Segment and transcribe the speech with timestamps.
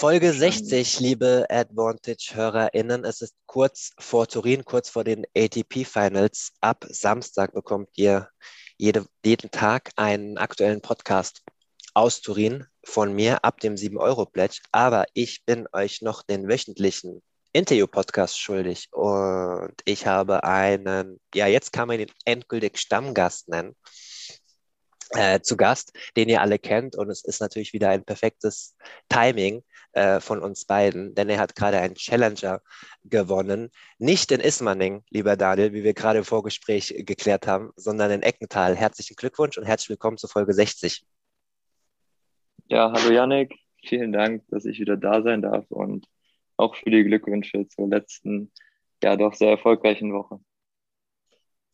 [0.00, 3.04] Folge 60, liebe Advantage-HörerInnen.
[3.04, 6.54] Es ist kurz vor Turin, kurz vor den ATP-Finals.
[6.62, 8.30] Ab Samstag bekommt ihr
[8.78, 11.42] jede, jeden Tag einen aktuellen Podcast
[11.92, 14.60] aus Turin von mir ab dem 7-Euro-Pledge.
[14.72, 17.20] Aber ich bin euch noch den wöchentlichen
[17.52, 18.88] Interview-Podcast schuldig.
[18.92, 23.76] Und ich habe einen, ja, jetzt kann man ihn endgültig Stammgast nennen
[25.10, 26.96] äh, zu Gast, den ihr alle kennt.
[26.96, 28.76] Und es ist natürlich wieder ein perfektes
[29.08, 32.62] Timing äh, von uns beiden, denn er hat gerade einen Challenger
[33.04, 33.70] gewonnen.
[33.98, 38.76] Nicht in Ismaning, lieber Daniel, wie wir gerade im Vorgespräch geklärt haben, sondern in Eckental.
[38.76, 41.04] Herzlichen Glückwunsch und herzlich willkommen zur Folge 60.
[42.68, 43.54] Ja, hallo Yannick.
[43.84, 46.06] Vielen Dank, dass ich wieder da sein darf und
[46.56, 48.52] auch für die Glückwünsche zur letzten,
[49.02, 50.38] ja doch sehr erfolgreichen Woche.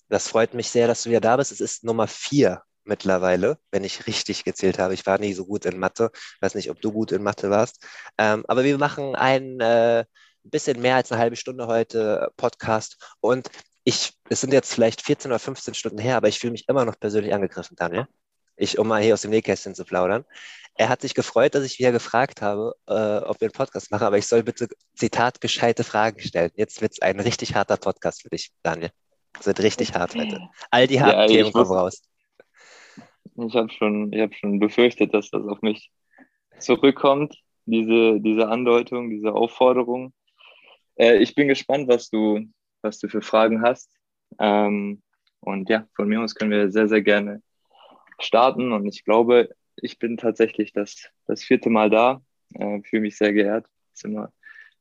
[0.08, 1.50] Das freut mich sehr, dass du wieder da bist.
[1.50, 4.94] Es ist Nummer vier mittlerweile, wenn ich richtig gezählt habe.
[4.94, 6.10] Ich war nie so gut in Mathe.
[6.14, 7.84] Ich weiß nicht, ob du gut in Mathe warst.
[8.18, 10.04] Ähm, aber wir machen ein äh,
[10.44, 12.96] bisschen mehr als eine halbe Stunde heute Podcast.
[13.20, 13.50] Und
[13.84, 16.84] ich, es sind jetzt vielleicht 14 oder 15 Stunden her, aber ich fühle mich immer
[16.84, 18.06] noch persönlich angegriffen, Daniel.
[18.56, 20.24] Ich, um mal hier aus dem Nähkästchen zu plaudern.
[20.74, 24.04] Er hat sich gefreut, dass ich wieder gefragt habe, äh, ob wir einen Podcast machen,
[24.04, 26.50] aber ich soll bitte, Zitat, gescheite Fragen stellen.
[26.54, 28.90] Jetzt wird es ein richtig harter Podcast für dich, Daniel.
[29.38, 30.40] Es wird richtig hart heute.
[30.70, 32.02] All die harten ja, Themen kommen raus.
[33.38, 35.90] Ich habe schon, hab schon befürchtet, dass das auf mich
[36.58, 40.12] zurückkommt, diese, diese Andeutung, diese Aufforderung.
[40.96, 42.40] Äh, ich bin gespannt, was du,
[42.82, 43.90] was du für Fragen hast.
[44.38, 45.02] Ähm,
[45.40, 47.42] und ja, von mir aus können wir sehr, sehr gerne
[48.18, 48.72] starten.
[48.72, 52.22] Und ich glaube, ich bin tatsächlich das, das vierte Mal da.
[52.54, 54.32] Äh, Fühle mich sehr geehrt, es immer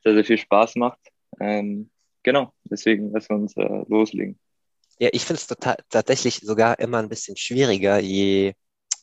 [0.04, 1.00] sehr, sehr viel Spaß macht.
[1.40, 1.90] Ähm,
[2.24, 4.40] genau, deswegen lassen wir uns äh, loslegen.
[5.00, 8.54] Ja, ich finde es tatsächlich sogar immer ein bisschen schwieriger, je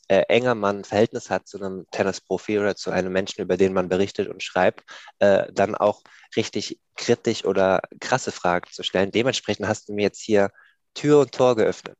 [0.09, 3.73] äh, enger man ein Verhältnis hat zu einem Tennisprofi oder zu einem Menschen, über den
[3.73, 4.85] man berichtet und schreibt,
[5.21, 6.03] äh, dann auch
[6.37, 9.11] richtig kritisch oder krasse Fragen zu stellen.
[9.11, 10.51] Dementsprechend hast du mir jetzt hier
[10.95, 11.99] Tür und Tor geöffnet.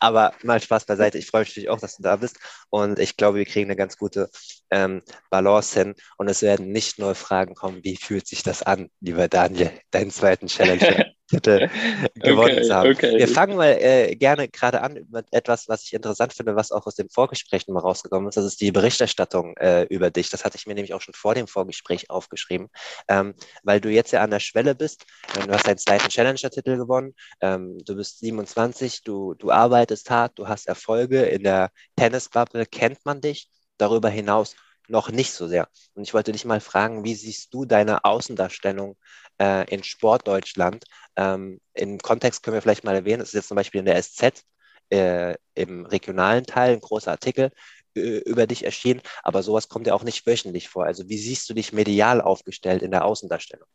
[0.00, 1.18] Aber mal Spaß beiseite.
[1.18, 2.38] Ich freue mich natürlich auch, dass du da bist.
[2.70, 4.28] Und ich glaube, wir kriegen eine ganz gute
[4.70, 5.94] ähm, Balance hin.
[6.18, 10.10] Und es werden nicht nur Fragen kommen, wie fühlt sich das an, lieber Daniel, deinen
[10.10, 11.68] zweiten Challenger Titel
[12.14, 12.90] gewonnen okay, zu haben.
[12.90, 13.18] Okay.
[13.18, 16.86] Wir fangen mal äh, gerne gerade an mit etwas, was ich interessant finde, was auch
[16.86, 18.36] aus dem Vorgespräch mal rausgekommen ist.
[18.36, 20.30] Das ist die Berichterstattung äh, über dich.
[20.30, 22.68] Das hatte ich mir nämlich auch schon vor dem Vorgespräch aufgeschrieben,
[23.08, 25.04] ähm, weil du jetzt ja an der Schwelle bist.
[25.34, 27.14] Du hast deinen zweiten Challenger-Titel gewonnen.
[27.40, 31.22] Ähm, du bist 27, du, du arbeitest hart, du hast Erfolge.
[31.22, 33.50] In der Tennisbubble kennt man dich.
[33.78, 34.56] Darüber hinaus
[34.88, 35.68] noch nicht so sehr.
[35.94, 38.96] Und ich wollte dich mal fragen, wie siehst du deine Außendarstellung
[39.40, 40.84] äh, in Sportdeutschland?
[41.16, 44.02] Ähm, Im Kontext können wir vielleicht mal erwähnen, das ist jetzt zum Beispiel in der
[44.02, 44.44] SZ
[44.90, 47.50] äh, im regionalen Teil ein großer Artikel
[47.96, 50.84] äh, über dich erschienen, aber sowas kommt ja auch nicht wöchentlich vor.
[50.84, 53.68] Also wie siehst du dich medial aufgestellt in der Außendarstellung?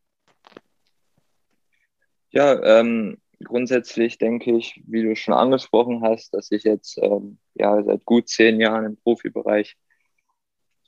[2.29, 7.83] Ja, ähm, grundsätzlich denke ich, wie du schon angesprochen hast, dass ich jetzt ähm, ja
[7.83, 9.75] seit gut zehn Jahren im Profibereich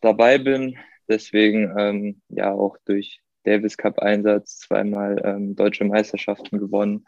[0.04, 0.78] dabei bin.
[1.08, 7.06] Deswegen ähm, ja auch durch Davis Cup Einsatz zweimal ähm, deutsche Meisterschaften gewonnen,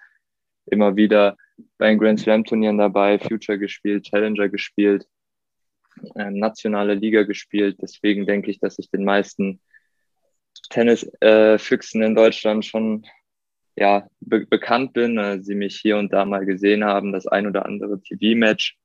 [0.66, 1.38] immer wieder
[1.78, 5.07] bei den Grand Slam Turnieren dabei, Future gespielt, Challenger gespielt,
[6.16, 7.78] ähm, nationale Liga gespielt.
[7.81, 9.61] Deswegen denke ich, dass ich den meisten
[10.69, 13.05] Tennisfüchsen äh, in Deutschland schon
[13.78, 17.47] ja, be bekannt bin, äh, sie mich hier und da mal gesehen haben, das ein
[17.47, 18.78] oder andere TV-Match.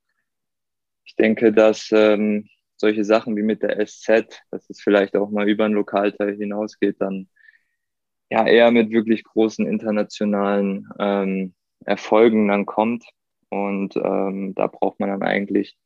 [1.04, 2.48] Ich denke, dass ähm,
[2.80, 6.96] solche Sachen wie mit der SZ, dass es vielleicht auch mal über ein Lokalteil hinausgeht,
[6.98, 7.28] dann
[8.30, 13.04] ja eher mit wirklich großen internationalen ähm, Erfolgen dann kommt.
[13.50, 15.76] Und ähm, da braucht man dann eigentlich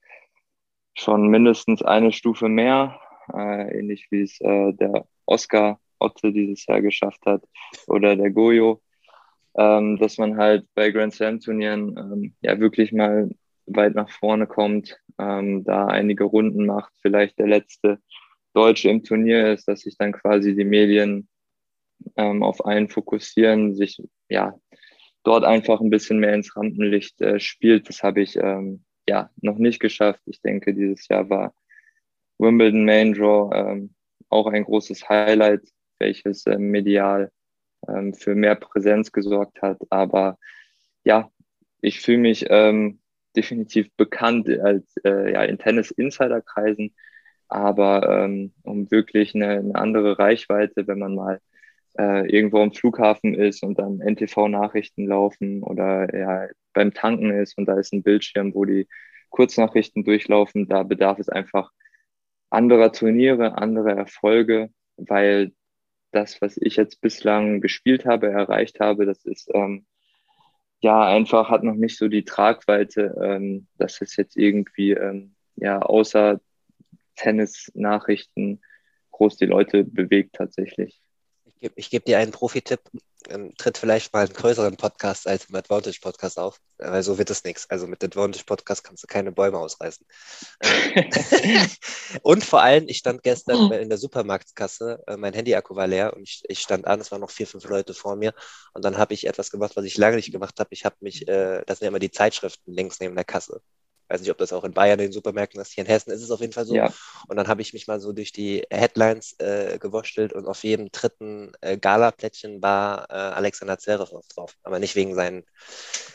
[0.94, 3.00] schon mindestens eine Stufe mehr,
[3.32, 7.42] äh, ähnlich wie es äh, der Oscar Otte dieses Jahr geschafft hat
[7.86, 8.82] oder der Goyo,
[9.56, 13.30] ähm, dass man halt bei Grand Slam Turnieren ähm, ja wirklich mal
[13.66, 17.99] weit nach vorne kommt, ähm, da einige Runden macht, vielleicht der letzte
[18.52, 21.28] Deutsche im Turnier ist, dass sich dann quasi die Medien
[22.16, 24.55] ähm, auf einen fokussieren, sich ja
[25.25, 27.88] dort einfach ein bisschen mehr ins Rampenlicht äh, spielt.
[27.88, 30.20] Das habe ich ähm, ja noch nicht geschafft.
[30.26, 31.55] Ich denke, dieses Jahr war
[32.38, 33.94] Wimbledon Main Draw ähm,
[34.28, 35.62] auch ein großes Highlight.
[35.99, 37.31] welches äh, medial
[37.88, 39.78] ähm, für mehr Präsenz gesorgt hat.
[39.90, 40.38] Aber
[41.05, 41.31] ja,
[41.81, 43.00] ich fühle mich ähm,
[43.36, 46.94] definitiv bekannt als äh, ja, in Tennis-Insider-Kreisen,
[47.48, 51.40] aber ähm, um wirklich eine, eine, andere Reichweite, wenn man mal
[51.98, 57.66] äh, irgendwo am Flughafen ist und dann NTV-Nachrichten laufen oder ja, beim Tanken ist und
[57.66, 58.88] da ist ein Bildschirm, wo die
[59.31, 61.70] Kurznachrichten durchlaufen, da bedarf es einfach
[62.50, 65.52] anderer Turniere, anderer Erfolge, weil
[66.12, 69.86] das, was ich jetzt bislang gespielt habe, erreicht habe, das ist ähm,
[70.80, 75.80] ja einfach, hat noch nicht so die Tragweite, ähm, dass es jetzt irgendwie ähm, ja
[75.80, 76.40] außer
[77.16, 78.60] Tennis-Nachrichten
[79.10, 81.00] groß die Leute bewegt tatsächlich.
[81.44, 82.80] Ich gebe geb dir einen Profi-Tipp
[83.30, 87.30] ähm, tritt vielleicht mal einen größeren Podcast als im Advantage Podcast auf, weil so wird
[87.30, 87.68] es nichts.
[87.70, 90.06] Also mit Advantage Podcast kannst du keine Bäume ausreißen.
[90.96, 91.68] Ähm,
[92.22, 96.22] und vor allem, ich stand gestern in der Supermarktskasse, äh, mein Handy-Akku war leer und
[96.22, 98.32] ich, ich, stand an, es waren noch vier, fünf Leute vor mir
[98.72, 100.68] und dann habe ich etwas gemacht, was ich lange nicht gemacht habe.
[100.72, 103.60] Ich habe mich, äh, das sind ja immer die Zeitschriften links neben der Kasse
[104.08, 105.72] weiß nicht, ob das auch in Bayern in den Supermärkten ist.
[105.72, 106.74] Hier in Hessen ist es auf jeden Fall so.
[106.74, 106.92] Ja.
[107.28, 110.90] Und dann habe ich mich mal so durch die Headlines äh, gewurschtelt und auf jedem
[110.92, 114.54] dritten äh, Gala-Plättchen war äh, Alexander Zverev drauf.
[114.62, 115.44] Aber nicht wegen, seinen,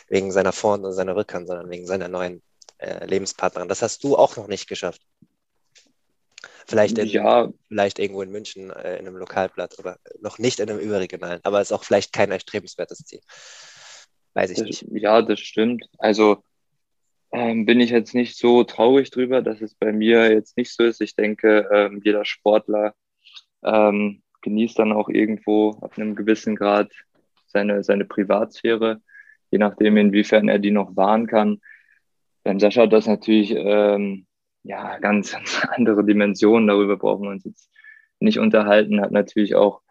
[0.07, 2.41] wegen seiner Vorhand und seiner Rückhand, sondern wegen seiner neuen
[2.77, 3.69] äh, Lebenspartnerin.
[3.69, 5.01] Das hast du auch noch nicht geschafft.
[6.67, 7.49] Vielleicht, in, ja.
[7.67, 11.61] vielleicht irgendwo in München äh, in einem Lokalblatt oder noch nicht in einem überregionalen, aber
[11.61, 13.21] ist auch vielleicht kein erstrebenswertes Ziel.
[14.35, 14.85] Weiß ich das, nicht.
[14.91, 15.85] Ja, das stimmt.
[15.97, 16.43] Also
[17.31, 20.83] ähm, bin ich jetzt nicht so traurig drüber, dass es bei mir jetzt nicht so
[20.83, 21.01] ist.
[21.01, 22.95] Ich denke, ähm, jeder Sportler
[23.63, 26.91] ähm, genießt dann auch irgendwo auf einem gewissen Grad
[27.47, 29.01] seine, seine Privatsphäre,
[29.51, 31.59] je nachdem, inwiefern er die noch wahren kann.
[32.43, 34.25] Beim Sascha hat das natürlich ähm,
[34.63, 36.67] ja, ganz, ganz andere Dimensionen.
[36.67, 37.69] Darüber brauchen wir uns jetzt
[38.19, 39.01] nicht unterhalten.
[39.01, 39.81] Hat natürlich auch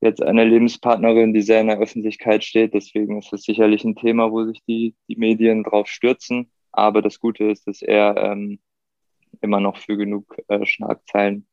[0.00, 2.74] jetzt eine Lebenspartnerin, die sehr in der Öffentlichkeit steht.
[2.74, 6.50] Deswegen ist es sicherlich ein Thema, wo sich die, die Medien drauf stürzen.
[6.76, 8.60] Aber das Gute ist, dass er ähm,
[9.40, 11.48] immer noch für genug äh, Schlagzeilen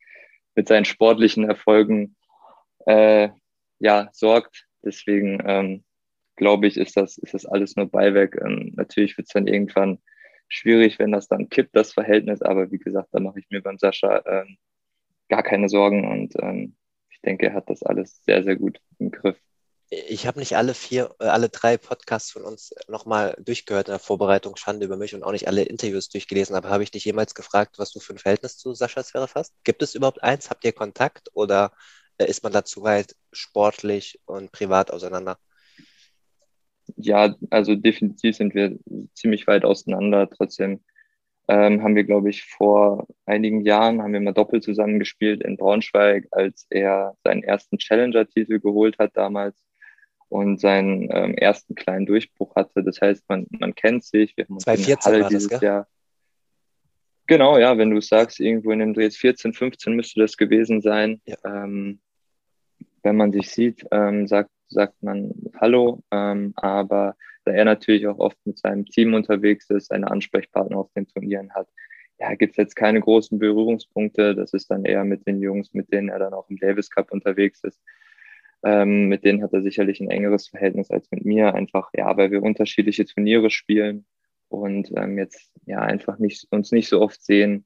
[0.56, 2.16] mit seinen sportlichen Erfolgen
[2.86, 3.30] äh,
[3.80, 4.68] ja, sorgt.
[4.84, 5.84] Deswegen ähm,
[6.36, 8.40] glaube ich, ist das, ist das alles nur Beiwerk.
[8.44, 10.00] Ähm, natürlich wird es dann irgendwann
[10.48, 12.42] schwierig, wenn das dann kippt, das Verhältnis.
[12.42, 14.58] Aber wie gesagt, da mache ich mir beim Sascha ähm,
[15.30, 16.76] gar keine Sorgen und ähm,
[17.10, 19.40] ich denke, er hat das alles sehr, sehr gut im Griff
[20.08, 24.00] ich habe nicht alle vier, äh, alle drei Podcasts von uns nochmal durchgehört in der
[24.00, 27.36] Vorbereitung, Schande über mich und auch nicht alle Interviews durchgelesen, aber habe ich dich jemals
[27.36, 29.54] gefragt, was du für ein Verhältnis zu Sascha Zverev hast?
[29.64, 30.50] Gibt es überhaupt eins?
[30.50, 31.72] Habt ihr Kontakt oder
[32.18, 35.38] äh, ist man da zu weit sportlich und privat auseinander?
[36.96, 38.78] Ja, also definitiv sind wir
[39.14, 40.30] ziemlich weit auseinander.
[40.30, 40.84] Trotzdem
[41.48, 46.28] ähm, haben wir, glaube ich, vor einigen Jahren haben wir mal doppelt zusammengespielt in Braunschweig,
[46.32, 49.64] als er seinen ersten Challenger-Titel geholt hat damals
[50.34, 52.84] und seinen ähm, ersten kleinen Durchbruch hatte.
[52.84, 54.36] Das heißt, man, man kennt sich.
[54.36, 55.88] Wir haben uns 2014 in Halle dieses das, Jahr.
[57.28, 61.22] Genau, ja, wenn du sagst, irgendwo in dem Dreh 14, 15 müsste das gewesen sein.
[61.26, 61.36] Ja.
[61.46, 62.00] Ähm,
[63.04, 67.16] wenn man sich sieht, ähm, sagt, sagt man Hallo, ähm, aber
[67.46, 71.54] da er natürlich auch oft mit seinem Team unterwegs ist, seine Ansprechpartner auf den Turnieren
[71.54, 71.68] hat,
[72.20, 74.34] ja, gibt es jetzt keine großen Berührungspunkte.
[74.34, 77.12] Das ist dann eher mit den Jungs, mit denen er dann auch im Davis Cup
[77.12, 77.80] unterwegs ist.
[78.64, 82.32] Ähm, mit denen hat er sicherlich ein engeres Verhältnis als mit mir, einfach, ja, weil
[82.32, 84.06] wir unterschiedliche Turniere spielen
[84.48, 87.66] und ähm, jetzt ja einfach nicht, uns nicht so oft sehen.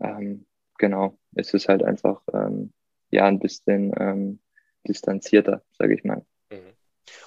[0.00, 0.46] Ähm,
[0.78, 2.72] genau, es ist halt einfach ähm,
[3.10, 4.40] ja ein bisschen ähm,
[4.88, 6.24] distanzierter, sage ich mal.
[6.50, 6.72] Mhm.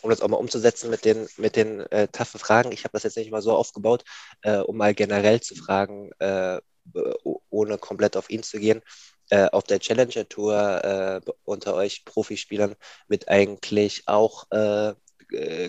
[0.01, 3.03] Um das auch mal umzusetzen mit den, mit den äh, taffen Fragen, ich habe das
[3.03, 4.03] jetzt nicht mal so aufgebaut,
[4.41, 6.59] äh, um mal generell zu fragen, äh,
[7.49, 8.81] ohne komplett auf ihn zu gehen
[9.29, 12.75] äh, auf der Challenger Tour äh, unter euch Profispielern
[13.07, 14.93] wird eigentlich auch äh,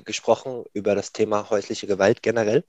[0.04, 2.64] gesprochen über das Thema häusliche Gewalt generell,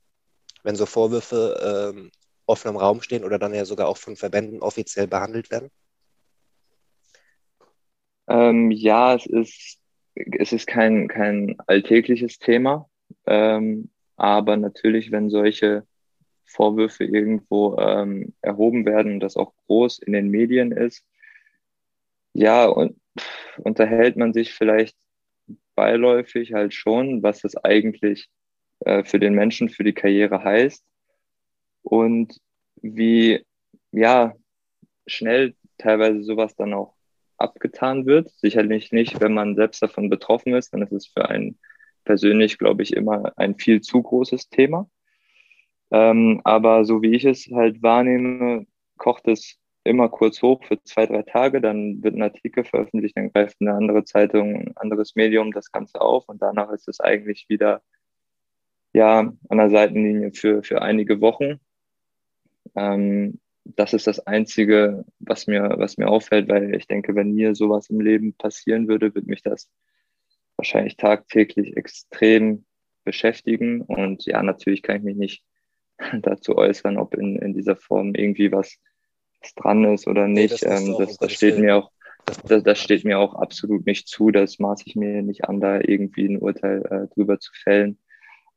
[0.64, 2.12] wenn so Vorwürfe ähm,
[2.46, 5.70] offen im Raum stehen oder dann ja sogar auch von Verbänden offiziell behandelt werden?
[8.28, 9.80] Ähm, ja, es ist,
[10.16, 12.90] es ist kein, kein alltägliches Thema,
[13.26, 15.86] ähm, aber natürlich, wenn solche
[16.46, 21.06] Vorwürfe irgendwo ähm, erhoben werden und das auch groß in den Medien ist,
[22.34, 23.00] ja, und
[23.58, 24.98] unterhält man sich vielleicht
[25.76, 28.30] beiläufig halt schon, was das eigentlich
[28.82, 30.84] äh, für den Menschen, für die Karriere heißt
[31.82, 32.38] und
[32.82, 33.46] wie,
[33.92, 34.34] ja,
[35.08, 36.96] schnell teilweise sowas dann auch
[37.38, 38.30] abgetan wird.
[38.32, 41.58] Sicherlich nicht, wenn man selbst davon betroffen ist, dann ist es für einen
[42.04, 44.90] persönlich, glaube ich, immer ein viel zu großes Thema.
[45.96, 51.06] Ähm, aber so wie ich es halt wahrnehme, kocht es immer kurz hoch für zwei,
[51.06, 55.54] drei Tage, dann wird ein Artikel veröffentlicht, dann greift eine andere Zeitung, ein anderes Medium
[55.54, 57.82] das Ganze auf und danach ist es eigentlich wieder
[58.92, 61.62] ja, an der Seitenlinie für, für einige Wochen.
[62.76, 67.56] Ähm, das ist das Einzige, was mir, was mir auffällt, weil ich denke, wenn mir
[67.56, 69.70] sowas im Leben passieren würde, würde mich das
[70.58, 72.66] wahrscheinlich tagtäglich extrem
[73.06, 73.82] beschäftigen.
[73.82, 75.44] Und ja, natürlich kann ich mich nicht
[76.22, 78.78] dazu äußern, ob in, in dieser Form irgendwie was,
[79.42, 80.64] was dran ist oder nicht.
[80.64, 81.92] Nee, das, ähm, das, das steht mir auch,
[82.48, 84.32] das, das steht mir auch absolut nicht zu.
[84.32, 88.00] Das maße ich mir nicht an, da irgendwie ein Urteil äh, drüber zu fällen.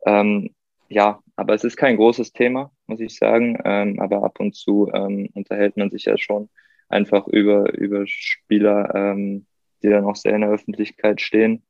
[0.07, 0.55] Ähm,
[0.89, 3.59] ja, aber es ist kein großes Thema, muss ich sagen.
[3.65, 6.49] Ähm, aber ab und zu ähm, unterhält man sich ja schon
[6.89, 9.47] einfach über, über Spieler, ähm,
[9.83, 11.63] die dann auch sehr in der Öffentlichkeit stehen,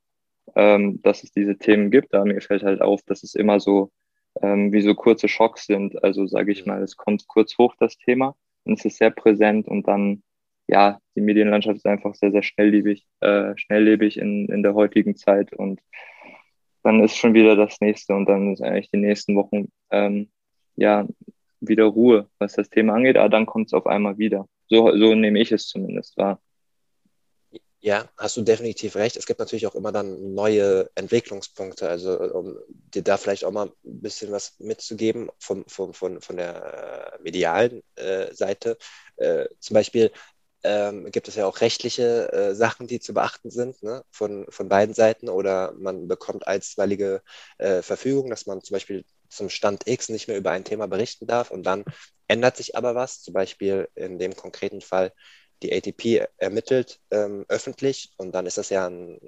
[0.55, 2.13] ähm, dass es diese Themen gibt.
[2.13, 3.91] Aber mir fällt halt auf, dass es immer so
[4.41, 6.03] ähm, wie so kurze Schocks sind.
[6.03, 9.67] Also sage ich mal, es kommt kurz hoch, das Thema, und es ist sehr präsent
[9.67, 10.23] und dann,
[10.67, 15.53] ja, die Medienlandschaft ist einfach sehr, sehr schnelllebig, äh, schnelllebig in, in der heutigen Zeit
[15.53, 15.81] und
[16.83, 20.29] dann ist schon wieder das nächste und dann ist eigentlich die nächsten Wochen ähm,
[20.75, 21.07] ja
[21.61, 24.47] wieder Ruhe, was das Thema angeht, aber dann kommt es auf einmal wieder.
[24.67, 26.39] So, so nehme ich es zumindest wahr.
[27.81, 29.15] Ja, hast du definitiv recht.
[29.15, 31.87] Es gibt natürlich auch immer dann neue Entwicklungspunkte.
[31.87, 36.35] Also um dir da vielleicht auch mal ein bisschen was mitzugeben von, von, von, von
[36.35, 38.77] der äh, medialen äh, Seite.
[39.15, 40.11] Äh, zum Beispiel
[40.63, 44.03] ähm, gibt es ja auch rechtliche äh, Sachen, die zu beachten sind ne?
[44.11, 45.29] von, von beiden Seiten.
[45.29, 47.21] Oder man bekommt einstweilige
[47.59, 51.27] äh, Verfügung, dass man zum Beispiel zum Stand X nicht mehr über ein Thema berichten
[51.27, 51.85] darf und dann
[52.27, 53.21] ändert sich aber was.
[53.21, 55.13] Zum Beispiel in dem konkreten Fall
[55.63, 59.19] die ATP ermittelt ähm, öffentlich und dann ist das ja ein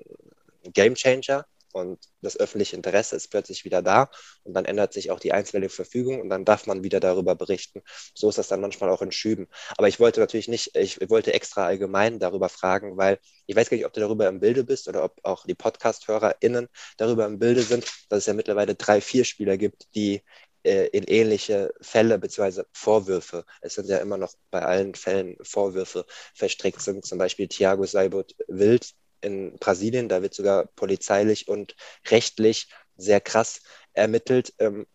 [0.74, 4.10] Game Changer und das öffentliche Interesse ist plötzlich wieder da
[4.44, 7.82] und dann ändert sich auch die einstweilige Verfügung und dann darf man wieder darüber berichten.
[8.14, 9.48] So ist das dann manchmal auch in Schüben.
[9.78, 13.78] Aber ich wollte natürlich nicht, ich wollte extra allgemein darüber fragen, weil ich weiß gar
[13.78, 17.62] nicht, ob du darüber im Bilde bist oder ob auch die Podcast-HörerInnen darüber im Bilde
[17.62, 20.24] sind, dass es ja mittlerweile drei, vier Spieler gibt, die
[20.64, 22.64] äh, in ähnliche Fälle bzw.
[22.72, 23.46] Vorwürfe.
[23.62, 27.06] Es sind ja immer noch bei allen Fällen Vorwürfe verstrickt sind.
[27.06, 31.76] Zum Beispiel Thiago Seibert Wild in Brasilien, da wird sogar polizeilich und
[32.10, 33.62] rechtlich sehr krass
[33.94, 34.54] ermittelt.
[34.60, 34.86] Ähm,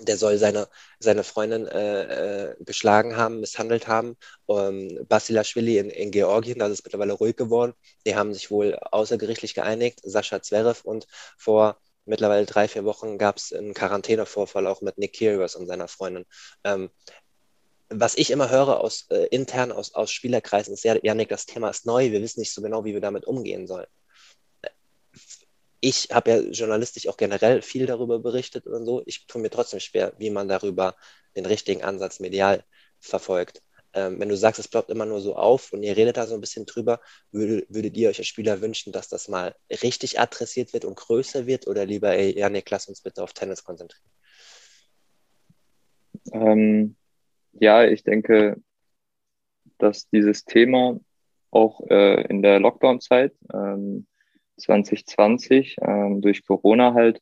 [0.00, 4.16] der soll seine, seine Freundin äh, äh, geschlagen haben, misshandelt haben.
[4.48, 7.74] Ähm, Basilashvili in, in Georgien, da ist mittlerweile ruhig geworden.
[8.06, 10.82] Die haben sich wohl außergerichtlich geeinigt, Sascha Zverev.
[10.84, 11.06] Und
[11.38, 15.88] vor mittlerweile drei, vier Wochen gab es einen Quarantänevorfall auch mit Nick Kyrgios und seiner
[15.88, 16.26] Freundin.
[16.64, 16.90] Ähm,
[17.88, 21.70] was ich immer höre aus äh, intern aus, aus Spielerkreisen ist, ja, Janik, das Thema
[21.70, 23.86] ist neu, wir wissen nicht so genau, wie wir damit umgehen sollen.
[25.80, 29.02] Ich habe ja journalistisch auch generell viel darüber berichtet und so.
[29.04, 30.96] Ich tue mir trotzdem schwer, wie man darüber
[31.36, 32.64] den richtigen Ansatz medial
[33.00, 33.62] verfolgt
[33.94, 36.34] ähm, wenn du sagst, es bleibt immer nur so auf und ihr redet da so
[36.34, 40.72] ein bisschen drüber, würdet, würdet ihr euch als Spieler wünschen, dass das mal richtig adressiert
[40.72, 44.10] wird und größer wird oder lieber, ey, Janik, lass uns bitte auf Tennis konzentrieren?
[46.32, 46.96] Ähm,
[47.52, 48.60] ja, ich denke,
[49.78, 50.98] dass dieses Thema
[51.50, 54.06] auch äh, in der Lockdown-Zeit ähm,
[54.56, 57.20] 2020 ähm, durch Corona halt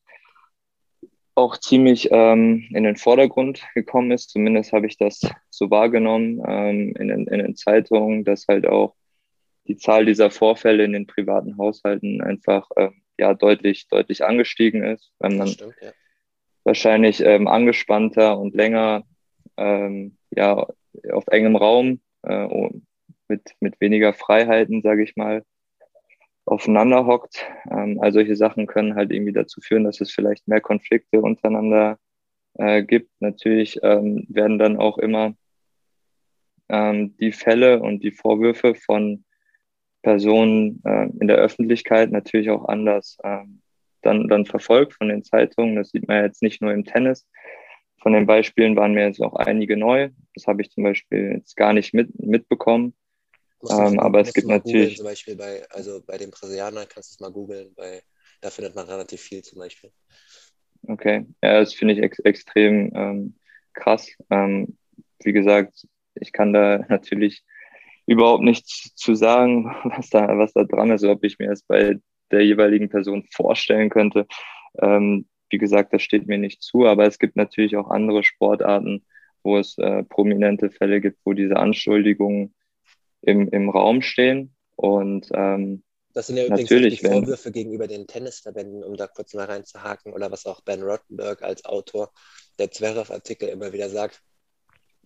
[1.35, 4.31] auch ziemlich ähm, in den Vordergrund gekommen ist.
[4.31, 5.21] Zumindest habe ich das
[5.51, 8.95] so wahrgenommen ähm, in, den, in den Zeitungen, dass halt auch
[9.67, 15.12] die Zahl dieser Vorfälle in den privaten Haushalten einfach ähm, ja deutlich deutlich angestiegen ist,
[15.21, 15.93] wenn man stimmt, ja.
[16.65, 19.05] wahrscheinlich ähm, angespannter und länger
[19.57, 20.67] ähm, ja
[21.12, 22.49] auf engem Raum äh,
[23.29, 25.45] mit mit weniger Freiheiten, sage ich mal,
[26.45, 27.47] aufeinander hockt.
[27.71, 31.99] Ähm, all solche Sachen können halt irgendwie dazu führen, dass es vielleicht mehr Konflikte untereinander
[32.55, 33.11] äh, gibt.
[33.21, 35.35] Natürlich ähm, werden dann auch immer
[36.69, 39.25] ähm, die Fälle und die Vorwürfe von
[40.03, 43.63] Personen äh, in der Öffentlichkeit natürlich auch anders ähm,
[44.03, 45.77] dann, dann verfolgt von den Zeitungen.
[45.77, 47.27] Das sieht man jetzt nicht nur im Tennis.
[48.01, 50.11] Von den Beispielen waren mir jetzt auch einige neu.
[50.35, 52.95] Das habe ich zum Beispiel jetzt gar nicht mit, mitbekommen.
[53.71, 54.97] Ähm, aber es gibt natürlich.
[54.97, 57.75] Zum Beispiel bei, also bei den Brasilianern kannst du es mal googeln,
[58.40, 59.90] da findet man relativ viel zum Beispiel.
[60.88, 63.35] Okay, ja, das finde ich ex extrem ähm,
[63.73, 64.09] krass.
[64.31, 64.76] Ähm,
[65.23, 67.45] wie gesagt, ich kann da natürlich
[68.07, 71.99] überhaupt nichts zu sagen, was da, was da dran ist, ob ich mir das bei
[72.31, 74.26] der jeweiligen Person vorstellen könnte.
[74.81, 79.04] Ähm, wie gesagt, das steht mir nicht zu, aber es gibt natürlich auch andere Sportarten,
[79.45, 82.54] wo es äh, prominente Fälle gibt, wo diese Anschuldigungen
[83.23, 84.55] im, im Raum stehen.
[84.76, 89.07] Und ähm, das sind ja übrigens natürlich, die Vorwürfe wenn, gegenüber den Tennisverbänden, um da
[89.07, 92.12] kurz mal reinzuhaken, oder was auch Ben Rottenberg als Autor
[92.59, 94.23] der Zverev-Artikel immer wieder sagt.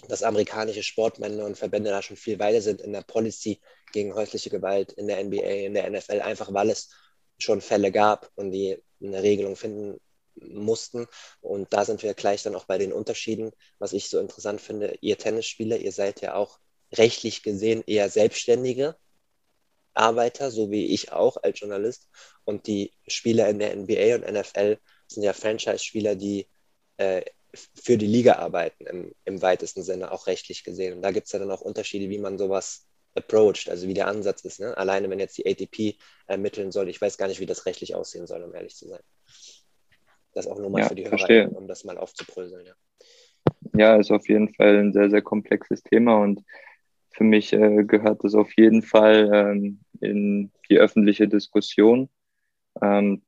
[0.08, 3.60] dass amerikanische Sportmänner und Verbände da schon viel weiter sind in der Policy
[3.92, 6.90] gegen häusliche Gewalt in der NBA, in der NFL, einfach weil es
[7.38, 9.98] schon Fälle gab und die eine Regelung finden
[10.34, 11.06] mussten.
[11.40, 14.96] Und da sind wir gleich dann auch bei den Unterschieden, was ich so interessant finde.
[15.00, 16.58] Ihr Tennisspieler, ihr seid ja auch
[16.98, 18.96] rechtlich gesehen eher Selbstständige
[19.94, 22.08] Arbeiter, so wie ich auch als Journalist.
[22.44, 26.46] Und die Spieler in der NBA und NFL sind ja Franchise-Spieler, die
[26.98, 27.22] äh,
[27.54, 30.94] für die Liga arbeiten, im, im weitesten Sinne, auch rechtlich gesehen.
[30.94, 34.08] Und da gibt es ja dann auch Unterschiede, wie man sowas approached, also wie der
[34.08, 34.60] Ansatz ist.
[34.60, 34.76] Ne?
[34.76, 38.26] Alleine, wenn jetzt die ATP ermitteln soll, ich weiß gar nicht, wie das rechtlich aussehen
[38.26, 39.00] soll, um ehrlich zu sein.
[40.34, 42.66] Das auch nur mal ja, für die Hörer, um das mal aufzubröseln.
[42.66, 42.74] Ja.
[43.74, 46.42] ja, ist auf jeden Fall ein sehr, sehr komplexes Thema und
[47.16, 52.10] für mich äh, gehört das auf jeden Fall ähm, in die öffentliche Diskussion.
[52.82, 53.22] Ähm,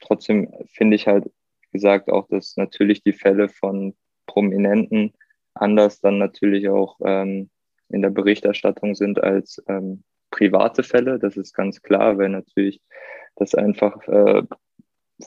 [0.00, 1.30] trotzdem finde ich halt,
[1.70, 3.94] gesagt, auch, dass natürlich die Fälle von
[4.26, 5.12] Prominenten
[5.54, 7.50] anders dann natürlich auch ähm,
[7.88, 11.18] in der Berichterstattung sind als ähm, private Fälle.
[11.18, 12.80] Das ist ganz klar, weil natürlich
[13.34, 14.42] das einfach äh,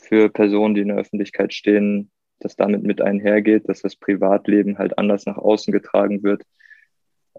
[0.02, 4.98] für Personen, die in der Öffentlichkeit stehen, das damit mit einhergeht, dass das Privatleben halt
[4.98, 6.44] anders nach außen getragen wird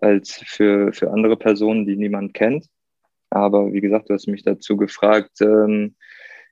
[0.03, 2.67] als für, für andere Personen, die niemand kennt.
[3.31, 5.95] Aber wie gesagt, du hast mich dazu gefragt, ähm,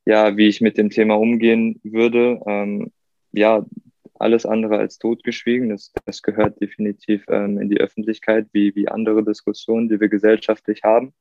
[0.04, 2.40] ja, wie ich mit dem Thema umgehen würde.
[2.46, 2.92] Ähm,
[3.32, 3.64] ja,
[4.18, 5.70] alles andere als totgeschwiegen.
[5.70, 10.82] Das, das gehört definitiv ähm, in die Öffentlichkeit, wie, wie andere Diskussionen, die wir gesellschaftlich
[10.84, 11.12] haben.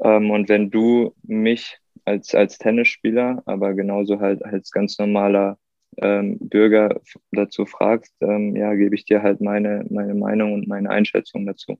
[0.00, 5.58] Ähm, und wenn du mich als, als Tennisspieler, aber genauso halt als ganz normaler
[5.98, 7.00] ähm, Bürger
[7.32, 11.78] dazu fragst, ähm, ja, gebe ich dir halt meine, meine Meinung und meine Einschätzung dazu.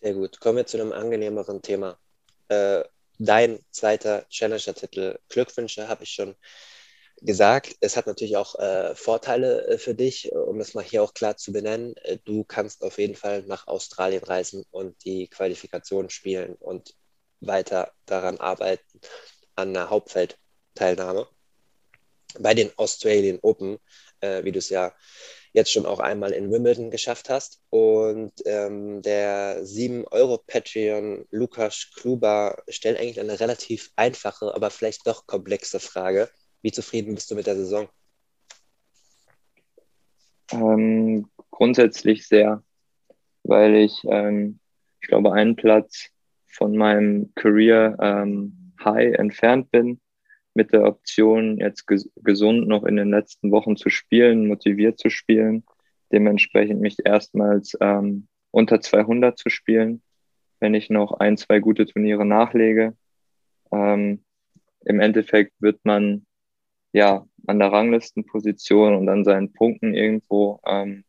[0.00, 0.40] Sehr gut.
[0.40, 1.96] Kommen wir zu einem angenehmeren Thema.
[2.48, 2.82] Äh,
[3.18, 5.18] dein zweiter Challenger-Titel.
[5.28, 6.34] Glückwünsche habe ich schon
[7.20, 7.76] gesagt.
[7.80, 11.36] Es hat natürlich auch äh, Vorteile äh, für dich, um das mal hier auch klar
[11.36, 11.94] zu benennen.
[12.02, 16.94] Äh, du kannst auf jeden Fall nach Australien reisen und die Qualifikation spielen und
[17.40, 19.00] weiter daran arbeiten,
[19.56, 21.26] an einer Hauptfeldteilnahme
[22.40, 23.78] bei den Australian Open,
[24.20, 24.92] äh, wie du es ja
[25.52, 27.62] jetzt schon auch einmal in Wimbledon geschafft hast.
[27.70, 35.80] Und ähm, der 7-Euro-Patreon Lukas Kluber stellt eigentlich eine relativ einfache, aber vielleicht doch komplexe
[35.80, 36.30] Frage.
[36.62, 37.88] Wie zufrieden bist du mit der Saison?
[40.52, 42.62] Ähm, grundsätzlich sehr,
[43.42, 44.58] weil ich, ähm,
[45.00, 46.08] ich glaube, einen Platz
[46.46, 50.00] von meinem Career ähm, High entfernt bin
[50.54, 55.10] mit der Option, jetzt ges gesund noch in den letzten Wochen zu spielen, motiviert zu
[55.10, 55.64] spielen,
[56.12, 60.02] dementsprechend mich erstmals ähm, unter 200 zu spielen,
[60.60, 62.94] wenn ich noch ein, zwei gute Turniere nachlege.
[63.72, 64.22] Ähm,
[64.84, 66.26] Im Endeffekt wird man
[66.92, 71.04] ja an der Ranglistenposition und an seinen Punkten irgendwo ähm,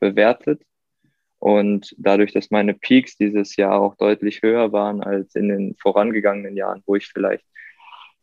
[0.00, 0.62] bewertet.
[1.38, 6.56] Und dadurch, dass meine Peaks dieses Jahr auch deutlich höher waren als in den vorangegangenen
[6.56, 7.44] Jahren, wo ich vielleicht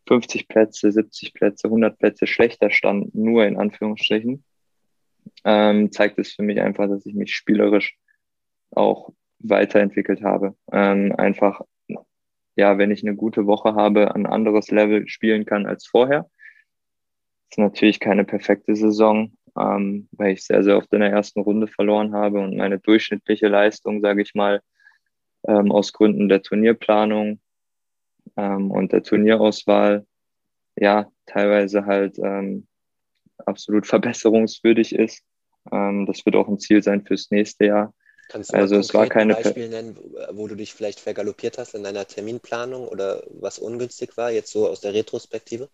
[0.07, 4.43] 50 Plätze, 70 Plätze, 100 Plätze schlechter stand, nur in Anführungsstrichen,
[5.45, 7.95] ähm, zeigt es für mich einfach, dass ich mich spielerisch
[8.71, 10.55] auch weiterentwickelt habe.
[10.71, 11.61] Ähm, einfach,
[12.55, 16.29] ja, wenn ich eine gute Woche habe, ein anderes Level spielen kann als vorher.
[17.49, 21.67] Ist natürlich keine perfekte Saison, ähm, weil ich sehr, sehr oft in der ersten Runde
[21.67, 24.61] verloren habe und meine durchschnittliche Leistung, sage ich mal,
[25.47, 27.39] ähm, aus Gründen der Turnierplanung
[28.37, 30.05] ähm, und der Turnierauswahl
[30.75, 32.67] ja teilweise halt ähm,
[33.45, 35.23] absolut verbesserungswürdig ist.
[35.71, 37.93] Ähm, das wird auch ein Ziel sein fürs nächste Jahr.
[38.29, 39.97] Kannst du also es war keine Beispiel nennen,
[40.31, 44.67] wo du dich vielleicht vergaloppiert hast in deiner Terminplanung oder was ungünstig war, jetzt so
[44.67, 45.69] aus der Retrospektive?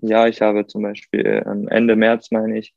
[0.00, 2.74] Ja, ich habe zum Beispiel Ende März, meine ich,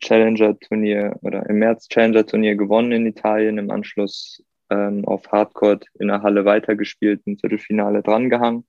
[0.00, 6.22] Challenger-Turnier oder im März Challenger-Turnier gewonnen in Italien, im Anschluss ähm, auf Hardcore in der
[6.22, 8.66] Halle weitergespielt, im Viertelfinale drangehangen.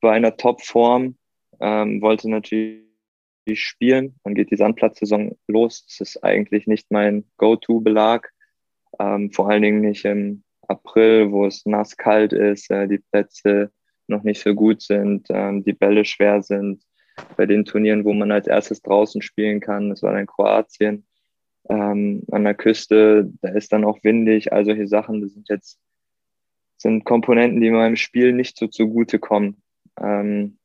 [0.00, 1.16] War in einer Top-Form,
[1.60, 2.84] ähm, wollte natürlich
[3.54, 4.14] spielen.
[4.24, 5.84] Dann geht die Sandplatzsaison los.
[5.86, 8.30] Das ist eigentlich nicht mein Go-To-Belag.
[8.98, 13.72] Ähm, vor allen Dingen nicht im April, wo es nass kalt ist, äh, die Plätze
[14.06, 16.84] noch nicht so gut sind, ähm, die Bälle schwer sind.
[17.36, 21.06] Bei den Turnieren, wo man als erstes draußen spielen kann, das war dann Kroatien,
[21.70, 25.78] ähm, an der Küste, da ist dann auch windig, all solche Sachen, das sind jetzt
[26.76, 29.62] sind Komponenten, die meinem Spiel nicht so zugute kommen.
[30.00, 30.58] Ähm,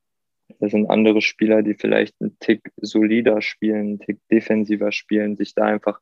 [0.59, 5.53] das sind andere Spieler, die vielleicht einen Tick solider spielen, einen Tick defensiver spielen, sich
[5.53, 5.99] da einfach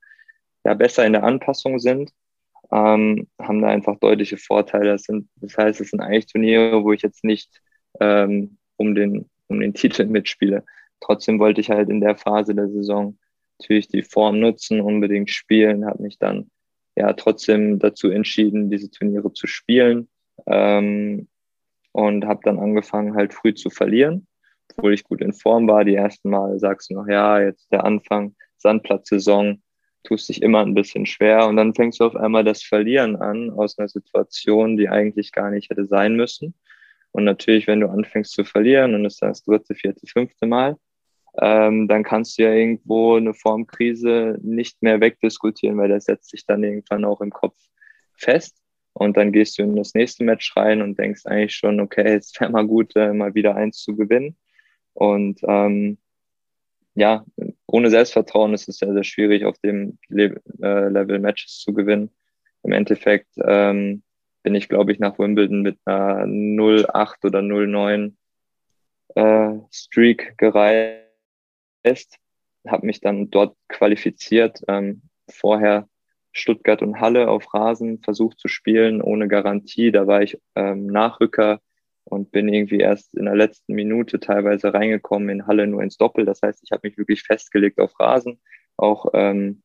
[0.63, 2.11] ja, besser in der Anpassung sind,
[2.71, 4.91] ähm, haben da einfach deutliche Vorteile.
[4.91, 7.49] Das, sind, das heißt, es sind eigentlich Turniere, wo ich jetzt nicht
[7.99, 10.63] ähm, um, den, um den Titel mitspiele.
[10.99, 13.17] Trotzdem wollte ich halt in der Phase der Saison
[13.63, 16.51] natürlich die Form nutzen, unbedingt spielen, habe mich dann
[16.95, 20.09] ja trotzdem dazu entschieden, diese Turniere zu spielen
[20.47, 21.27] ähm,
[21.91, 24.27] und habe dann angefangen halt früh zu verlieren,
[24.75, 25.85] obwohl ich gut in Form war.
[25.85, 29.61] Die ersten Mal sagst du noch, ja, jetzt der Anfang, Sandplatzsaison,
[30.03, 33.49] tust dich immer ein bisschen schwer und dann fängst du auf einmal das Verlieren an
[33.51, 36.53] aus einer Situation, die eigentlich gar nicht hätte sein müssen.
[37.11, 40.75] Und natürlich, wenn du anfängst zu verlieren und es das dritte, vierte, fünfte Mal,
[41.41, 46.45] ähm, dann kannst du ja irgendwo eine Formkrise nicht mehr wegdiskutieren, weil das setzt sich
[46.45, 47.57] dann irgendwann auch im Kopf
[48.13, 48.57] fest.
[48.93, 52.39] Und dann gehst du in das nächste Match rein und denkst eigentlich schon, okay, es
[52.39, 54.37] wäre mal gut, äh, mal wieder eins zu gewinnen.
[54.93, 55.97] Und ähm,
[56.93, 57.25] ja,
[57.65, 62.11] ohne Selbstvertrauen ist es sehr, sehr schwierig, auf dem Le äh, Level Matches zu gewinnen.
[62.61, 64.03] Im Endeffekt ähm,
[64.43, 68.13] bin ich, glaube ich, nach Wimbledon mit einer 0,8 oder 0,9
[69.15, 71.02] äh, Streak gereist
[71.83, 72.17] Test,
[72.67, 74.61] habe mich dann dort qualifiziert.
[74.67, 75.87] Ähm, vorher
[76.31, 79.91] Stuttgart und Halle auf Rasen versucht zu spielen, ohne Garantie.
[79.91, 81.61] Da war ich ähm, Nachrücker
[82.05, 86.25] und bin irgendwie erst in der letzten Minute teilweise reingekommen, in Halle nur ins Doppel.
[86.25, 88.41] Das heißt, ich habe mich wirklich festgelegt auf Rasen.
[88.77, 89.61] Auch ähm,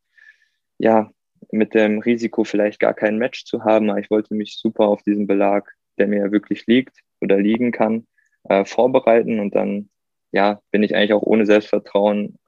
[0.79, 1.11] ja,
[1.51, 3.91] mit dem Risiko vielleicht gar kein Match zu haben.
[3.91, 8.07] Aber ich wollte mich super auf diesen Belag, der mir wirklich liegt oder liegen kann,
[8.45, 9.89] äh, vorbereiten und dann
[10.33, 12.39] ja, bin ich eigentlich auch ohne Selbstvertrauen.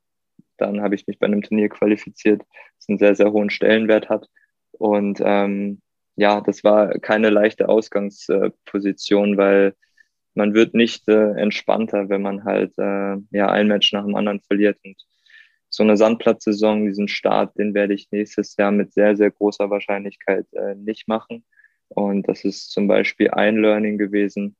[0.57, 2.43] Dann habe ich mich bei einem Turnier qualifiziert,
[2.77, 4.29] das einen sehr, sehr hohen Stellenwert hat.
[4.73, 5.81] Und ähm,
[6.17, 9.75] ja, das war keine leichte Ausgangsposition, weil
[10.35, 14.41] man wird nicht äh, entspannter, wenn man halt äh, ja ein Match nach dem anderen
[14.41, 14.79] verliert.
[14.85, 14.97] Und
[15.71, 20.47] so eine Sandplatzsaison, diesen Start, den werde ich nächstes Jahr mit sehr, sehr großer Wahrscheinlichkeit
[20.53, 21.45] äh, nicht machen.
[21.89, 24.57] Und das ist zum Beispiel ein Learning gewesen,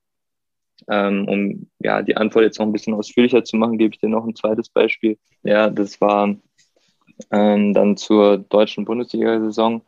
[0.89, 4.09] ähm, um ja die Antwort jetzt noch ein bisschen ausführlicher zu machen, gebe ich dir
[4.09, 5.19] noch ein zweites Beispiel.
[5.43, 6.37] Ja, das war
[7.31, 9.83] ähm, dann zur deutschen Bundesliga-Saison.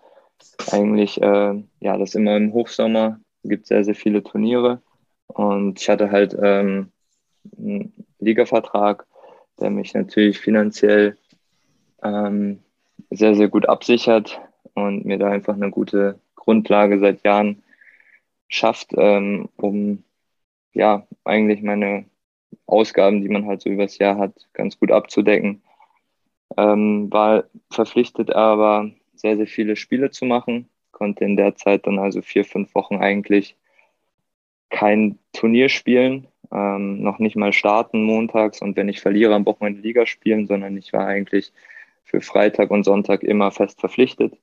[0.70, 4.80] Eigentlich, äh, ja, das immer im Hochsommer gibt sehr, sehr viele Turniere.
[5.28, 6.90] Und ich hatte halt ähm,
[7.56, 9.06] einen Ligavertrag,
[9.60, 11.16] der mich natürlich finanziell
[12.02, 12.60] ähm,
[13.10, 14.40] sehr, sehr gut absichert
[14.74, 17.62] und mir da einfach eine gute Grundlage seit Jahren
[18.48, 20.04] schafft, ähm, um
[20.72, 22.06] ja, eigentlich meine
[22.66, 25.62] Ausgaben, die man halt so übers Jahr hat, ganz gut abzudecken.
[26.56, 31.98] Ähm, war verpflichtet aber sehr, sehr viele Spiele zu machen, konnte in der Zeit dann
[31.98, 33.56] also vier, fünf Wochen eigentlich
[34.70, 39.80] kein Turnier spielen, ähm, noch nicht mal starten montags und wenn ich verliere am Wochenende
[39.80, 41.52] Liga spielen, sondern ich war eigentlich
[42.04, 44.36] für Freitag und Sonntag immer fest verpflichtet.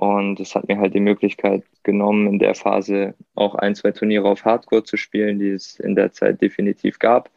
[0.00, 4.30] Und es hat mir halt die Möglichkeit genommen, in der Phase auch ein, zwei Turniere
[4.30, 7.30] auf Hardcore zu spielen, die es in der Zeit definitiv gab.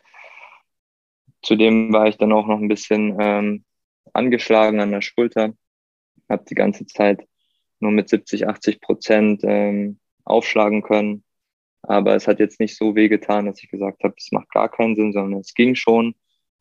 [1.42, 3.66] Zudem war ich dann auch noch ein bisschen ähm,
[4.14, 5.54] angeschlagen an der Schulter,
[6.30, 7.28] habe die ganze Zeit
[7.82, 11.26] nur mit 70, 80 Prozent ähm, aufschlagen können.
[11.82, 14.96] Aber es hat jetzt nicht so wehgetan, dass ich gesagt habe, es macht gar keinen
[14.96, 16.16] Sinn, sondern es ging schon.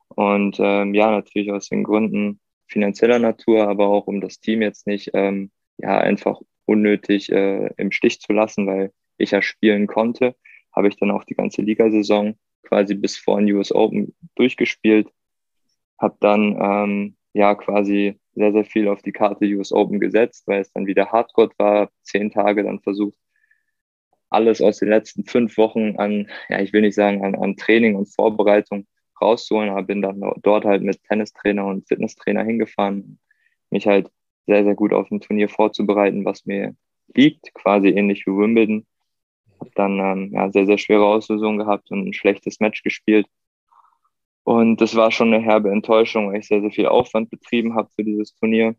[0.08, 4.88] Und ähm, ja, natürlich aus den Gründen finanzieller Natur, aber auch um das Team jetzt
[4.88, 10.34] nicht ähm, ja einfach unnötig äh, im Stich zu lassen, weil ich ja spielen konnte,
[10.74, 15.08] habe ich dann auch die ganze Ligasaison quasi bis vor den US Open durchgespielt,
[15.98, 20.60] habe dann ähm, ja quasi sehr, sehr viel auf die Karte US Open gesetzt, weil
[20.60, 23.18] es dann wieder Hardcore war, zehn Tage dann versucht,
[24.30, 27.96] alles aus den letzten fünf Wochen an, ja, ich will nicht sagen, an, an Training
[27.96, 28.86] und Vorbereitung
[29.20, 33.18] rauszuholen, aber bin dann dort halt mit Tennistrainer und Fitnesstrainer hingefahren,
[33.70, 34.10] mich halt
[34.46, 36.74] sehr, sehr gut auf ein Turnier vorzubereiten, was mir
[37.14, 38.86] liegt, quasi ähnlich wie Wimbledon.
[39.60, 43.26] Habe dann ähm, ja, sehr, sehr schwere Auslösung gehabt und ein schlechtes Match gespielt.
[44.44, 47.90] Und das war schon eine herbe Enttäuschung, weil ich sehr, sehr viel Aufwand betrieben habe
[47.94, 48.74] für dieses Turnier.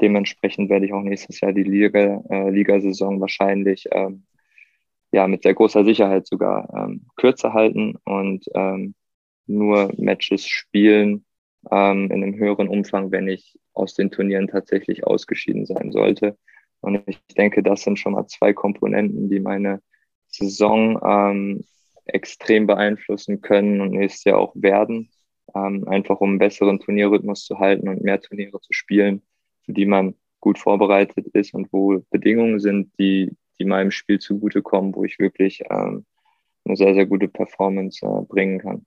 [0.00, 4.26] Dementsprechend werde ich auch nächstes Jahr die Liga, äh, Ligasaison wahrscheinlich ähm,
[5.12, 8.94] ja, mit sehr großer Sicherheit sogar ähm, kürzer halten und ähm,
[9.46, 11.25] nur Matches spielen,
[11.70, 16.36] ähm, in einem höheren Umfang, wenn ich aus den Turnieren tatsächlich ausgeschieden sein sollte.
[16.80, 19.80] Und ich denke, das sind schon mal zwei Komponenten, die meine
[20.28, 21.64] Saison ähm,
[22.04, 25.10] extrem beeinflussen können und nächstes Jahr auch werden,
[25.54, 29.22] ähm, einfach um einen besseren Turnierrhythmus zu halten und mehr Turniere zu spielen,
[29.64, 34.94] für die man gut vorbereitet ist und wo Bedingungen sind, die, die meinem Spiel zugutekommen,
[34.94, 36.04] wo ich wirklich ähm,
[36.64, 38.86] eine sehr, sehr gute Performance äh, bringen kann.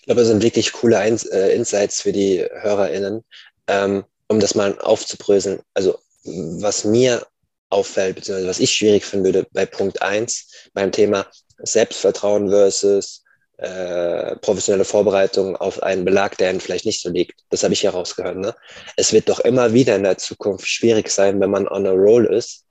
[0.00, 3.22] Ich glaube, das sind wirklich coole äh, Insights für die HörerInnen,
[3.66, 5.60] ähm, um das mal aufzubröseln.
[5.74, 7.26] Also, was mir
[7.68, 11.26] auffällt, beziehungsweise was ich schwierig finden würde bei Punkt eins beim Thema
[11.58, 13.22] Selbstvertrauen versus
[13.58, 17.40] äh, professionelle Vorbereitung auf einen Belag, der ihnen vielleicht nicht so liegt.
[17.50, 18.36] Das habe ich hier rausgehört.
[18.36, 18.54] Ne?
[18.96, 22.24] Es wird doch immer wieder in der Zukunft schwierig sein, wenn man on a roll
[22.26, 22.64] ist,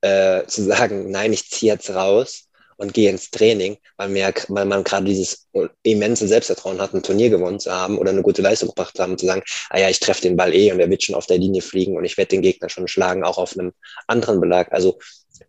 [0.00, 2.48] äh, zu sagen, nein, ich ziehe jetzt raus
[2.82, 5.46] und gehe ins Training, weil, mir, weil man gerade dieses
[5.84, 9.16] immense Selbstvertrauen hat, ein Turnier gewonnen zu haben oder eine gute Leistung gebracht zu haben,
[9.16, 11.38] zu sagen, ah ja, ich treffe den Ball eh und er wird schon auf der
[11.38, 13.72] Linie fliegen und ich werde den Gegner schon schlagen, auch auf einem
[14.08, 14.72] anderen Belag.
[14.72, 14.98] Also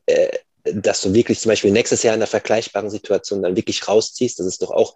[0.06, 0.30] äh,
[0.63, 4.46] dass du wirklich zum Beispiel nächstes Jahr in einer vergleichbaren Situation dann wirklich rausziehst, das
[4.46, 4.93] ist doch auch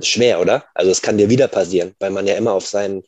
[0.00, 0.64] schwer, oder?
[0.74, 3.02] Also es kann dir wieder passieren, weil man ja immer auf sein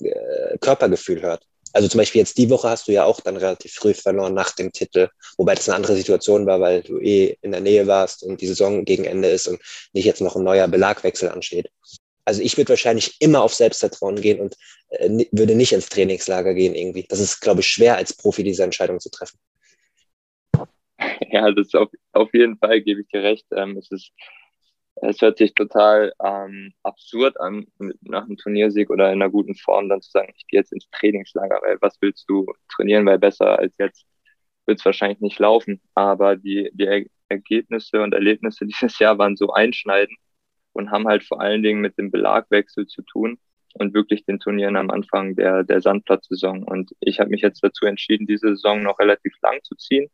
[0.00, 1.44] äh, Körpergefühl hört.
[1.72, 4.52] Also zum Beispiel jetzt die Woche hast du ja auch dann relativ früh verloren nach
[4.52, 8.22] dem Titel, wobei das eine andere Situation war, weil du eh in der Nähe warst
[8.22, 9.60] und die Saison gegen Ende ist und
[9.92, 11.70] nicht jetzt noch ein neuer Belagwechsel ansteht.
[12.24, 14.54] Also ich würde wahrscheinlich immer auf Selbstvertrauen gehen und
[14.90, 17.06] äh, würde nicht ins Trainingslager gehen irgendwie.
[17.08, 19.38] Das ist, glaube ich, schwer als Profi diese Entscheidung zu treffen.
[21.30, 23.46] Ja, das auf, auf jeden Fall gebe ich dir recht.
[23.52, 24.10] Ähm, es ist,
[25.02, 27.66] es hört sich total ähm, absurd an,
[28.00, 30.88] nach einem Turniersieg oder in einer guten Form dann zu sagen, ich gehe jetzt ins
[30.90, 34.06] Trainingslager, weil was willst du trainieren, weil besser als jetzt
[34.66, 35.80] wird es wahrscheinlich nicht laufen.
[35.94, 40.16] Aber die, die er Ergebnisse und Erlebnisse dieses Jahr waren so einschneidend
[40.72, 43.38] und haben halt vor allen Dingen mit dem Belagwechsel zu tun
[43.74, 46.64] und wirklich den Turnieren am Anfang der, der Sandplatzsaison.
[46.64, 50.10] Und ich habe mich jetzt dazu entschieden, diese Saison noch relativ lang zu ziehen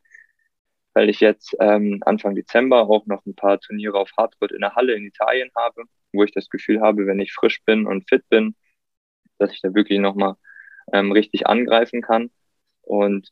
[0.94, 4.74] weil ich jetzt ähm, Anfang Dezember auch noch ein paar Turniere auf Hardwood in der
[4.74, 8.28] Halle in Italien habe, wo ich das Gefühl habe, wenn ich frisch bin und fit
[8.28, 8.54] bin,
[9.38, 10.36] dass ich da wirklich nochmal
[10.92, 12.30] ähm, richtig angreifen kann
[12.82, 13.28] und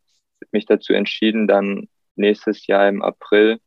[0.51, 3.61] mich dazu entschieden, dann nächstes Jahr im April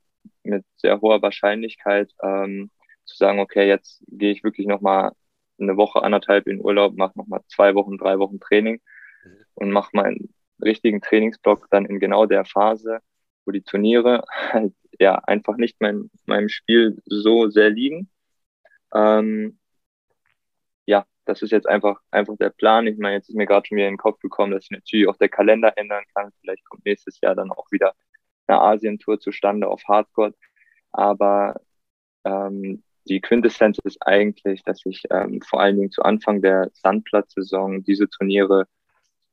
[0.43, 2.71] mit sehr hoher Wahrscheinlichkeit ähm,
[3.05, 5.11] zu sagen, okay, jetzt gehe ich wirklich nochmal
[5.59, 8.81] eine Woche, anderthalb in Urlaub, mache nochmal zwei Wochen, drei Wochen Training
[9.23, 9.45] mhm.
[9.53, 12.99] und mache meinen richtigen Trainingsblock dann in genau der Phase,
[13.45, 18.09] wo die Turniere halt ja einfach nicht mein, meinem Spiel so sehr liegen.
[18.93, 19.59] Ähm,
[20.85, 22.87] ja, das ist jetzt einfach, einfach der Plan.
[22.87, 25.07] Ich meine, jetzt ist mir gerade schon wieder in den Kopf gekommen, dass ich natürlich
[25.07, 26.31] auch der Kalender ändern kann.
[26.41, 27.93] Vielleicht kommt nächstes Jahr dann auch wieder
[28.47, 30.33] eine Asientour zustande auf Hardcore.
[30.91, 31.59] Aber
[32.23, 37.83] ähm, die Quintessenz ist eigentlich, dass ich ähm, vor allen Dingen zu Anfang der Sandplatzsaison
[37.83, 38.67] diese Turniere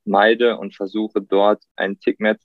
[0.05, 2.37] meide und versuche dort einen Tick mehr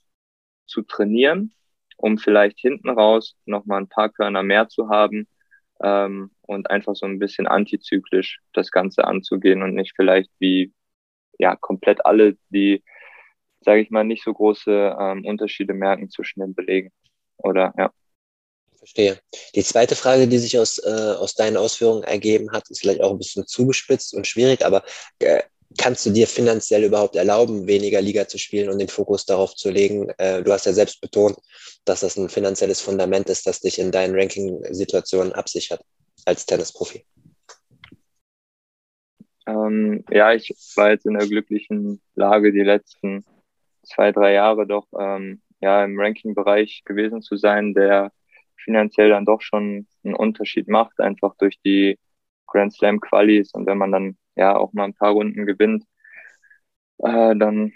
[0.66, 1.52] zu trainieren,
[1.98, 5.28] um vielleicht hinten raus nochmal ein paar Körner mehr zu haben
[5.82, 10.72] ähm, und einfach so ein bisschen antizyklisch das Ganze anzugehen und nicht vielleicht wie
[11.38, 12.82] ja komplett alle, die,
[13.60, 16.90] sage ich mal, nicht so große ähm, Unterschiede merken zwischen den Belegen.
[17.36, 17.92] Oder ja.
[18.76, 19.18] Verstehe.
[19.54, 23.10] Die zweite Frage, die sich aus, äh, aus deinen Ausführungen ergeben hat, ist vielleicht auch
[23.10, 24.84] ein bisschen zugespitzt und schwierig, aber
[25.18, 25.42] äh,
[25.76, 29.70] kannst du dir finanziell überhaupt erlauben, weniger Liga zu spielen und den Fokus darauf zu
[29.70, 30.08] legen?
[30.18, 31.36] Äh, du hast ja selbst betont,
[31.84, 35.82] dass das ein finanzielles Fundament ist, das dich in deinen Ranking-Situationen absichert
[36.24, 37.04] als Tennisprofi.
[39.46, 43.24] Ähm, ja, ich war jetzt in der glücklichen Lage, die letzten
[43.82, 48.12] zwei, drei Jahre doch ähm, ja im Ranking-Bereich gewesen zu sein, der
[48.56, 51.98] finanziell dann doch schon einen Unterschied macht, einfach durch die
[52.46, 55.84] Grand Slam Qualis und wenn man dann ja auch mal ein paar Runden gewinnt,
[56.98, 57.72] äh, dann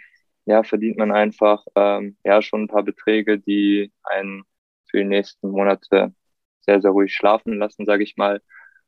[0.46, 4.44] ja verdient man einfach ähm, ja schon ein paar Beträge, die einen
[4.90, 6.14] für die nächsten Monate
[6.60, 8.42] sehr sehr ruhig schlafen lassen, sage ich mal.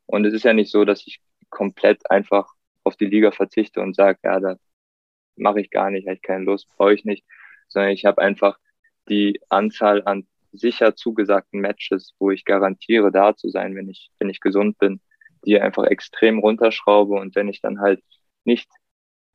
[0.05, 3.95] Und es ist ja nicht so, dass ich komplett einfach auf die Liga verzichte und
[3.95, 4.57] sage, ja, da
[5.35, 7.25] mache ich gar nicht, habe ich keine Lust, brauche ich nicht,
[7.67, 8.57] sondern ich habe einfach
[9.09, 14.29] die Anzahl an sicher zugesagten Matches, wo ich garantiere, da zu sein, wenn ich, wenn
[14.29, 15.01] ich gesund bin,
[15.45, 18.03] die einfach extrem runterschraube und wenn ich dann halt
[18.43, 18.69] nicht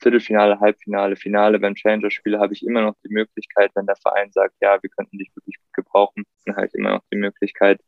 [0.00, 4.32] Viertelfinale, Halbfinale, Finale beim Challenger spiele, habe ich immer noch die Möglichkeit, wenn der Verein
[4.32, 7.80] sagt, ja, wir könnten dich wirklich gut gebrauchen, dann halt immer noch die Möglichkeit,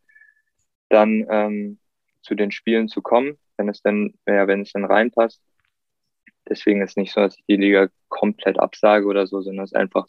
[0.91, 1.79] dann ähm,
[2.21, 5.43] zu den Spielen zu kommen, wenn es dann, ja, wenn es dann reinpasst.
[6.49, 9.73] Deswegen ist es nicht so, dass ich die Liga komplett absage oder so, sondern es
[9.73, 10.07] ist einfach,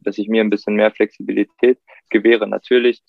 [0.00, 1.78] dass ich mir ein bisschen mehr Flexibilität
[2.10, 2.48] gewähre.
[2.48, 3.02] Natürlich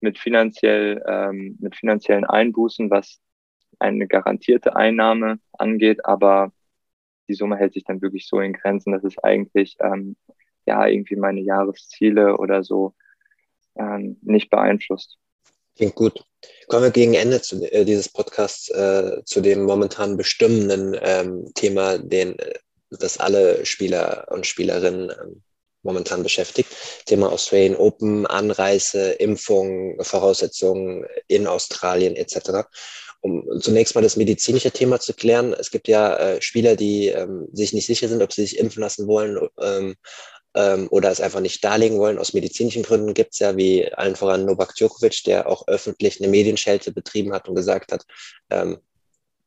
[0.00, 3.20] mit finanziell, ähm, mit finanziellen Einbußen, was
[3.78, 6.52] eine garantierte Einnahme angeht, aber
[7.28, 10.16] die Summe hält sich dann wirklich so in Grenzen, dass es eigentlich ähm,
[10.66, 12.94] ja irgendwie meine Jahresziele oder so
[13.76, 15.18] ähm, nicht beeinflusst.
[15.76, 16.24] Klingt gut.
[16.68, 21.98] Kommen wir gegen Ende zu, äh, dieses Podcasts äh, zu dem momentan bestimmenden ähm, Thema,
[21.98, 22.54] den äh,
[22.90, 25.42] das alle Spieler und Spielerinnen ähm,
[25.82, 26.70] momentan beschäftigt.
[27.06, 32.66] Thema Australian Open, Anreise, Impfung, Voraussetzungen in Australien etc
[33.20, 35.52] um zunächst mal das medizinische Thema zu klären.
[35.52, 38.82] Es gibt ja äh, Spieler, die ähm, sich nicht sicher sind, ob sie sich impfen
[38.82, 39.96] lassen wollen, ähm,
[40.54, 42.18] ähm, oder es einfach nicht darlegen wollen.
[42.18, 46.28] Aus medizinischen Gründen gibt es ja wie allen voran Novak Djokovic, der auch öffentlich eine
[46.28, 48.04] Medienschelte betrieben hat und gesagt hat,
[48.50, 48.78] ähm,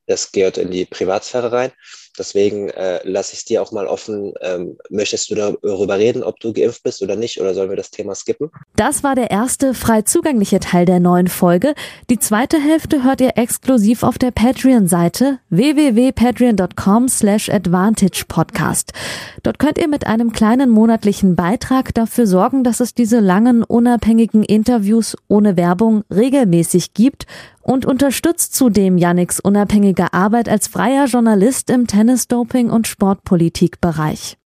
[0.07, 1.71] das gehört in die Privatsphäre rein.
[2.17, 4.33] Deswegen äh, lasse ich es dir auch mal offen.
[4.41, 7.91] Ähm, möchtest du darüber reden, ob du geimpft bist oder nicht, oder sollen wir das
[7.91, 8.51] Thema skippen?
[8.75, 11.73] Das war der erste frei zugängliche Teil der neuen Folge.
[12.09, 18.93] Die zweite Hälfte hört ihr exklusiv auf der Patreon-Seite www.patreon.com slash advantagepodcast.
[19.43, 24.43] Dort könnt ihr mit einem kleinen monatlichen Beitrag dafür sorgen, dass es diese langen, unabhängigen
[24.43, 27.25] Interviews ohne Werbung regelmäßig gibt
[27.61, 34.35] und unterstützt zudem Yannicks unabhängige Arbeit als freier Journalist im Tennis-Doping- und Sportpolitikbereich.